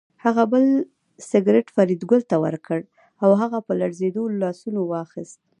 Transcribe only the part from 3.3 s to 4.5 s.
هغه په لړزېدلو